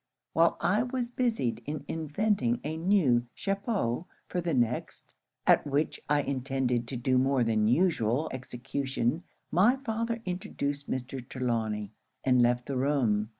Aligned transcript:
While 0.33 0.57
I 0.59 0.81
was 0.81 1.11
busied 1.11 1.61
in 1.67 1.85
inventing 1.87 2.59
a 2.63 2.75
new 2.75 3.27
chapeau 3.35 4.07
for 4.25 4.41
the 4.41 4.55
next, 4.55 5.13
at 5.45 5.67
which 5.67 5.99
I 6.09 6.23
intended 6.23 6.87
to 6.87 6.97
do 6.97 7.19
more 7.19 7.43
than 7.43 7.67
usual 7.67 8.27
execution, 8.33 9.21
my 9.51 9.75
father 9.75 10.19
introduced 10.25 10.89
Mr. 10.89 11.23
Trelawny, 11.29 11.91
and 12.23 12.41
left 12.41 12.65
the 12.65 12.77
room. 12.77 13.29